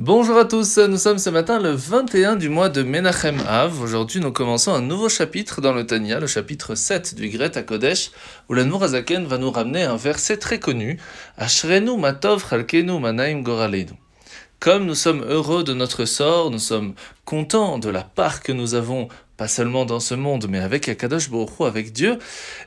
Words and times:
Bonjour 0.00 0.38
à 0.38 0.44
tous, 0.44 0.78
nous 0.78 0.96
sommes 0.96 1.18
ce 1.18 1.28
matin 1.28 1.58
le 1.58 1.72
21 1.72 2.36
du 2.36 2.48
mois 2.48 2.68
de 2.68 2.84
Menachem 2.84 3.42
Av. 3.48 3.82
Aujourd'hui, 3.82 4.20
nous 4.20 4.30
commençons 4.30 4.72
un 4.72 4.80
nouveau 4.80 5.08
chapitre 5.08 5.60
dans 5.60 5.72
le 5.72 5.84
Tanya, 5.84 6.20
le 6.20 6.28
chapitre 6.28 6.76
7 6.76 7.16
du 7.16 7.28
Gret 7.28 7.58
à 7.58 7.64
Kodesh, 7.64 8.12
où 8.48 8.54
l'Anmour 8.54 8.84
Azaken 8.84 9.26
va 9.26 9.38
nous 9.38 9.50
ramener 9.50 9.82
un 9.82 9.96
verset 9.96 10.36
très 10.36 10.60
connu 10.60 11.00
Ashrenu 11.36 11.98
matov 11.98 12.48
chalkenu 12.48 13.00
manaim 13.00 13.42
goralenu. 13.42 13.94
Comme 14.60 14.86
nous 14.86 14.94
sommes 14.94 15.24
heureux 15.24 15.64
de 15.64 15.74
notre 15.74 16.04
sort, 16.04 16.52
nous 16.52 16.60
sommes 16.60 16.94
contents 17.24 17.80
de 17.80 17.88
la 17.88 18.04
part 18.04 18.44
que 18.44 18.52
nous 18.52 18.76
avons, 18.76 19.08
pas 19.36 19.48
seulement 19.48 19.84
dans 19.84 19.98
ce 19.98 20.14
monde, 20.14 20.46
mais 20.48 20.60
avec 20.60 20.88
Akadosh 20.88 21.28
Baruch 21.28 21.60
avec 21.62 21.92
Dieu, 21.92 22.20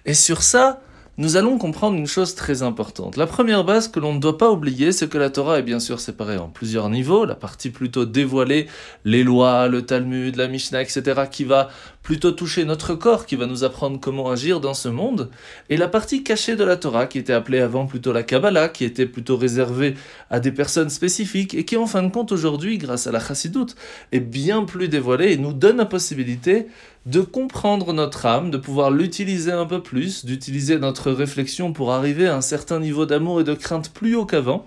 et 0.05 0.15
sur 0.15 0.43
ça, 0.43 0.81
nous 1.17 1.35
allons 1.35 1.57
comprendre 1.57 1.97
une 1.97 2.07
chose 2.07 2.35
très 2.35 2.63
importante. 2.63 3.17
La 3.17 3.27
première 3.27 3.65
base 3.65 3.89
que 3.89 3.99
l'on 3.99 4.13
ne 4.13 4.19
doit 4.19 4.37
pas 4.37 4.49
oublier, 4.49 4.93
c'est 4.93 5.09
que 5.09 5.17
la 5.17 5.29
Torah 5.29 5.59
est 5.59 5.63
bien 5.63 5.81
sûr 5.81 5.99
séparée 5.99 6.37
en 6.37 6.47
plusieurs 6.47 6.89
niveaux. 6.89 7.25
La 7.25 7.35
partie 7.35 7.69
plutôt 7.69 8.05
dévoilée, 8.05 8.67
les 9.03 9.23
lois, 9.23 9.67
le 9.67 9.81
Talmud, 9.81 10.37
la 10.37 10.47
Mishnah, 10.47 10.81
etc., 10.81 11.23
qui 11.29 11.43
va 11.43 11.69
plutôt 12.01 12.31
toucher 12.31 12.63
notre 12.63 12.95
corps, 12.95 13.25
qui 13.25 13.35
va 13.35 13.45
nous 13.45 13.65
apprendre 13.65 13.99
comment 13.99 14.31
agir 14.31 14.61
dans 14.61 14.73
ce 14.73 14.87
monde. 14.87 15.29
Et 15.69 15.75
la 15.75 15.89
partie 15.89 16.23
cachée 16.23 16.55
de 16.55 16.63
la 16.63 16.77
Torah, 16.77 17.07
qui 17.07 17.17
était 17.17 17.33
appelée 17.33 17.59
avant 17.59 17.85
plutôt 17.85 18.13
la 18.13 18.23
Kabbalah, 18.23 18.69
qui 18.69 18.85
était 18.85 19.05
plutôt 19.05 19.35
réservée 19.35 19.95
à 20.29 20.39
des 20.39 20.53
personnes 20.53 20.89
spécifiques, 20.89 21.53
et 21.53 21.65
qui 21.65 21.75
en 21.75 21.87
fin 21.87 22.03
de 22.03 22.09
compte 22.09 22.31
aujourd'hui, 22.31 22.77
grâce 22.77 23.05
à 23.05 23.11
la 23.11 23.19
Chassidoute, 23.19 23.75
est 24.13 24.21
bien 24.21 24.63
plus 24.63 24.87
dévoilée 24.87 25.33
et 25.33 25.37
nous 25.37 25.53
donne 25.53 25.77
la 25.77 25.85
possibilité 25.85 26.67
de 27.05 27.21
comprendre 27.21 27.93
notre 27.93 28.25
âme, 28.25 28.51
de 28.51 28.57
pouvoir 28.57 28.91
l'utiliser 28.91 29.51
un 29.51 29.65
peu 29.65 29.81
plus, 29.81 30.25
d'utiliser 30.25 30.77
notre 30.77 31.11
réflexion 31.11 31.73
pour 31.73 31.91
arriver 31.91 32.27
à 32.27 32.35
un 32.35 32.41
certain 32.41 32.79
niveau 32.79 33.05
d'amour 33.05 33.41
et 33.41 33.43
de 33.43 33.53
crainte 33.53 33.91
plus 33.91 34.15
haut 34.15 34.25
qu'avant, 34.25 34.65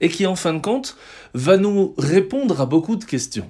et 0.00 0.08
qui 0.08 0.26
en 0.26 0.36
fin 0.36 0.54
de 0.54 0.60
compte 0.60 0.96
va 1.34 1.56
nous 1.56 1.94
répondre 1.98 2.60
à 2.60 2.66
beaucoup 2.66 2.96
de 2.96 3.04
questions. 3.04 3.48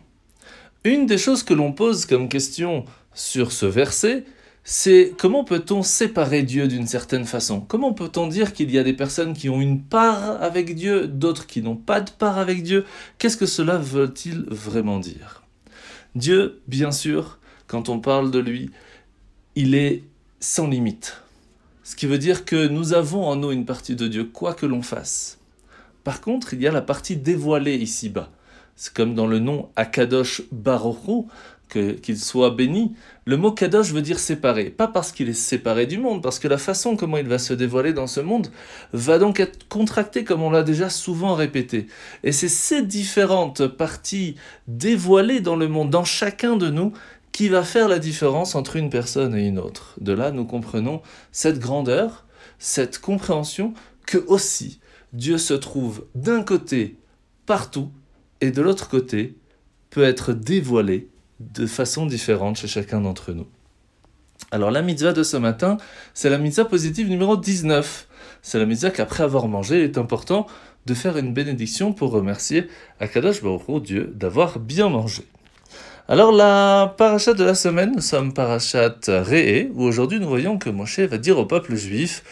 Une 0.84 1.06
des 1.06 1.19
choses 1.19 1.42
que 1.42 1.55
l'on 1.55 1.73
pose 1.73 2.06
comme 2.06 2.28
question 2.28 2.84
sur 3.12 3.50
ce 3.50 3.67
verset, 3.67 4.25
c'est 4.62 5.15
comment 5.19 5.45
peut-on 5.45 5.83
séparer 5.83 6.43
Dieu 6.43 6.69
d'une 6.69 6.87
certaine 6.87 7.25
façon? 7.25 7.61
Comment 7.61 7.93
peut-on 7.93 8.28
dire 8.28 8.53
qu'il 8.53 8.70
y 8.70 8.78
a 8.78 8.84
des 8.84 8.93
personnes 8.93 9.33
qui 9.33 9.48
ont 9.48 9.61
une 9.61 9.83
part 9.83 10.43
avec 10.43 10.75
Dieu, 10.75 11.09
d'autres 11.09 11.47
qui 11.47 11.62
n'ont 11.62 11.77
pas 11.77 12.00
de 12.00 12.11
part 12.11 12.39
avec 12.39 12.62
Dieu? 12.62 12.84
Qu'est-ce 13.19 13.37
que 13.37 13.47
cela 13.47 13.78
veut-il 13.78 14.45
vraiment 14.48 14.98
dire? 14.98 15.43
Dieu, 16.15 16.61
bien 16.69 16.93
sûr, 16.93 17.38
quand 17.69 17.88
on 17.88 18.00
parle 18.00 18.33
de 18.33 18.41
lui, 18.41 18.70
il 19.55 19.77
est 19.77 20.02
sans 20.41 20.66
limite. 20.66 21.22
Ce 21.84 21.94
qui 21.94 22.06
veut 22.06 22.19
dire 22.19 22.44
que 22.44 22.66
nous 22.66 22.92
avons 22.92 23.25
en 23.25 23.36
nous 23.36 23.52
une 23.52 23.64
partie 23.64 23.94
de 23.94 24.08
Dieu, 24.08 24.25
quoi 24.25 24.55
que 24.55 24.66
l'on 24.66 24.83
fasse. 24.83 25.38
Par 26.02 26.20
contre, 26.20 26.55
il 26.55 26.60
y 26.60 26.66
a 26.66 26.72
la 26.72 26.83
partie 26.83 27.16
dévoilée 27.16 27.77
ici-bas. 27.77 28.30
C'est 28.75 28.92
comme 28.92 29.14
dans 29.14 29.27
le 29.27 29.38
nom 29.38 29.69
Akadosh 29.77 30.42
Baruch 30.50 31.27
qu'il 31.69 32.19
soit 32.19 32.50
béni. 32.50 32.94
Le 33.25 33.36
mot 33.36 33.52
Kadosh 33.52 33.92
veut 33.92 34.03
dire 34.03 34.19
séparé, 34.19 34.70
pas 34.70 34.88
parce 34.88 35.12
qu'il 35.12 35.28
est 35.28 35.34
séparé 35.34 35.86
du 35.86 35.98
monde, 35.98 36.22
parce 36.22 36.38
que 36.38 36.48
la 36.48 36.58
façon 36.58 36.97
comment 36.97 37.19
il 37.19 37.28
va 37.28 37.38
se 37.38 37.53
dévoiler 37.53 37.92
dans 37.92 38.06
ce 38.06 38.20
monde 38.20 38.48
va 38.92 39.19
donc 39.19 39.38
être 39.38 39.69
contractée 39.69 40.25
comme 40.25 40.42
on 40.42 40.50
l'a 40.50 40.62
déjà 40.62 40.88
souvent 40.88 41.34
répété. 41.34 41.86
Et 42.25 42.32
c'est 42.32 42.48
ces 42.48 42.82
différentes 42.82 43.66
parties 43.66 44.36
dévoilées 44.66 45.41
dans 45.41 45.56
le 45.56 45.69
monde, 45.69 45.91
dans 45.91 46.05
chacun 46.05 46.56
de 46.56 46.70
nous, 46.70 46.92
qui 47.39 47.48
va 47.48 47.62
faire 47.62 47.86
la 47.86 48.00
différence 48.00 48.56
entre 48.56 48.75
une 48.75 48.91
personne 48.91 49.33
et 49.36 49.47
une 49.47 49.61
autre. 49.61 49.94
De 50.00 50.12
là, 50.12 50.33
nous 50.33 50.44
comprenons 50.44 51.03
cette 51.31 51.61
grandeur, 51.61 52.27
cette 52.58 52.98
compréhension 52.98 53.75
que 54.08 54.19
aussi 54.27 54.81
Dieu 55.12 55.39
se 55.39 55.55
trouve 55.55 56.05
d'un 56.16 56.42
côté 56.42 56.97
partout 57.47 57.92
et 58.41 58.50
de 58.50 58.61
l'autre 58.61 58.89
côté 58.89 59.36
peut 59.89 60.03
être 60.03 60.33
dévoilé 60.33 61.11
de 61.39 61.69
façon 61.69 62.06
différente 62.06 62.56
chez 62.56 62.66
chacun 62.66 63.03
d'entre 63.03 63.33
nous. 63.33 63.47
Alors 64.50 64.72
la 64.72 64.83
mitzvah 64.83 65.12
de 65.12 65.22
ce 65.22 65.37
matin, 65.37 65.76
c'est 66.15 66.31
la 66.31 66.38
mitzvah 66.38 66.65
positive 66.65 67.09
numéro 67.09 67.37
19. 67.37 68.09
C'est 68.43 68.59
la 68.59 68.66
mitzvah 68.66 68.91
qu'après 68.91 69.22
avoir 69.22 69.47
mangé, 69.47 69.78
il 69.78 69.84
est 69.84 69.99
important 69.99 70.49
de 70.87 70.94
faire 70.94 71.16
une 71.16 71.32
bénédiction 71.32 71.93
pour 71.93 72.10
remercier 72.10 72.66
Akadosh 72.99 73.44
Baruch 73.44 73.81
Dieu 73.84 74.12
d'avoir 74.16 74.59
bien 74.59 74.88
mangé. 74.88 75.22
Alors 76.10 76.32
la 76.32 76.94
parachat 76.96 77.34
de 77.34 77.44
la 77.44 77.54
semaine, 77.54 77.92
nous 77.94 78.00
sommes 78.00 78.32
parachat 78.32 78.96
Réé, 79.08 79.70
où 79.74 79.84
aujourd'hui 79.84 80.19
nous 80.19 80.26
voyons 80.26 80.56
que 80.56 80.70
Moshe 80.70 81.00
va 81.00 81.19
dire 81.19 81.36
au 81.36 81.44
peuple 81.44 81.76
juif 81.76 82.22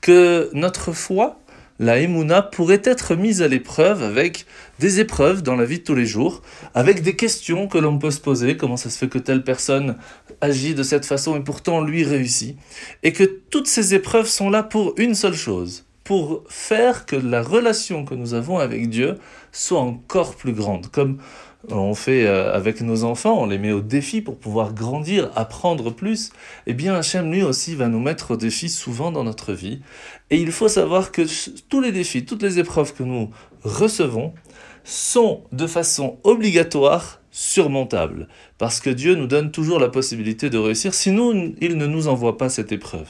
que 0.00 0.48
notre 0.54 0.92
foi, 0.92 1.38
la 1.78 1.98
Emouna, 1.98 2.40
pourrait 2.40 2.80
être 2.82 3.14
mise 3.14 3.42
à 3.42 3.48
l'épreuve 3.48 4.02
avec 4.02 4.46
des 4.78 5.00
épreuves 5.00 5.42
dans 5.42 5.54
la 5.54 5.66
vie 5.66 5.80
de 5.80 5.84
tous 5.84 5.94
les 5.94 6.06
jours, 6.06 6.40
avec 6.72 7.02
des 7.02 7.14
questions 7.14 7.68
que 7.68 7.76
l'on 7.76 7.98
peut 7.98 8.10
se 8.10 8.20
poser, 8.20 8.56
comment 8.56 8.78
ça 8.78 8.88
se 8.88 8.96
fait 8.96 9.08
que 9.08 9.18
telle 9.18 9.44
personne 9.44 9.96
agit 10.40 10.74
de 10.74 10.82
cette 10.82 11.04
façon 11.04 11.36
et 11.36 11.40
pourtant 11.40 11.82
lui 11.82 12.04
réussit, 12.04 12.56
et 13.02 13.12
que 13.12 13.24
toutes 13.24 13.66
ces 13.66 13.94
épreuves 13.94 14.28
sont 14.28 14.48
là 14.48 14.62
pour 14.62 14.94
une 14.96 15.14
seule 15.14 15.34
chose, 15.34 15.85
pour 16.06 16.44
faire 16.48 17.04
que 17.04 17.16
la 17.16 17.42
relation 17.42 18.04
que 18.04 18.14
nous 18.14 18.32
avons 18.32 18.58
avec 18.60 18.88
Dieu 18.88 19.18
soit 19.50 19.80
encore 19.80 20.36
plus 20.36 20.52
grande, 20.52 20.86
comme 20.86 21.18
on 21.68 21.94
fait 21.94 22.26
euh, 22.26 22.54
avec 22.54 22.80
nos 22.80 23.02
enfants, 23.02 23.42
on 23.42 23.46
les 23.46 23.58
met 23.58 23.72
au 23.72 23.80
défi 23.80 24.20
pour 24.20 24.38
pouvoir 24.38 24.72
grandir, 24.72 25.32
apprendre 25.34 25.92
plus, 25.92 26.30
eh 26.68 26.74
bien 26.74 26.94
Hachem 26.94 27.32
lui 27.32 27.42
aussi 27.42 27.74
va 27.74 27.88
nous 27.88 27.98
mettre 27.98 28.30
au 28.30 28.36
défi 28.36 28.68
souvent 28.68 29.10
dans 29.10 29.24
notre 29.24 29.52
vie. 29.52 29.80
Et 30.30 30.36
il 30.36 30.52
faut 30.52 30.68
savoir 30.68 31.10
que 31.10 31.22
tous 31.68 31.80
les 31.80 31.90
défis, 31.90 32.24
toutes 32.24 32.42
les 32.42 32.60
épreuves 32.60 32.94
que 32.94 33.02
nous 33.02 33.30
recevons 33.64 34.32
sont 34.84 35.42
de 35.50 35.66
façon 35.66 36.20
obligatoire 36.22 37.20
surmontables, 37.36 38.28
parce 38.56 38.80
que 38.80 38.88
Dieu 38.88 39.14
nous 39.14 39.26
donne 39.26 39.50
toujours 39.50 39.78
la 39.78 39.90
possibilité 39.90 40.48
de 40.48 40.56
réussir, 40.56 40.94
sinon 40.94 41.52
il 41.60 41.76
ne 41.76 41.84
nous 41.84 42.08
envoie 42.08 42.38
pas 42.38 42.48
cette 42.48 42.72
épreuve. 42.72 43.08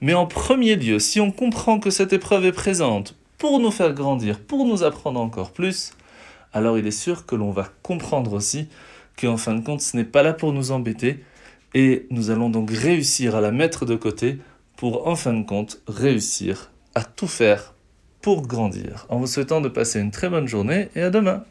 Mais 0.00 0.12
en 0.12 0.26
premier 0.26 0.74
lieu, 0.74 0.98
si 0.98 1.20
on 1.20 1.30
comprend 1.30 1.78
que 1.78 1.90
cette 1.90 2.12
épreuve 2.12 2.46
est 2.46 2.52
présente 2.52 3.14
pour 3.38 3.60
nous 3.60 3.70
faire 3.70 3.94
grandir, 3.94 4.40
pour 4.40 4.66
nous 4.66 4.82
apprendre 4.82 5.20
encore 5.20 5.52
plus, 5.52 5.92
alors 6.52 6.78
il 6.78 6.86
est 6.88 6.90
sûr 6.90 7.26
que 7.26 7.36
l'on 7.36 7.52
va 7.52 7.68
comprendre 7.84 8.32
aussi 8.32 8.66
qu'en 9.16 9.36
fin 9.36 9.54
de 9.54 9.64
compte, 9.64 9.82
ce 9.82 9.96
n'est 9.96 10.02
pas 10.02 10.24
là 10.24 10.32
pour 10.32 10.52
nous 10.52 10.72
embêter, 10.72 11.22
et 11.72 12.08
nous 12.10 12.30
allons 12.30 12.50
donc 12.50 12.72
réussir 12.72 13.36
à 13.36 13.40
la 13.40 13.52
mettre 13.52 13.86
de 13.86 13.94
côté 13.94 14.38
pour 14.76 15.06
en 15.06 15.14
fin 15.14 15.32
de 15.32 15.46
compte 15.46 15.80
réussir 15.86 16.72
à 16.96 17.04
tout 17.04 17.28
faire 17.28 17.74
pour 18.20 18.48
grandir. 18.48 19.06
En 19.10 19.18
vous 19.18 19.28
souhaitant 19.28 19.60
de 19.60 19.68
passer 19.68 20.00
une 20.00 20.10
très 20.10 20.28
bonne 20.28 20.48
journée 20.48 20.88
et 20.96 21.02
à 21.02 21.10
demain. 21.10 21.44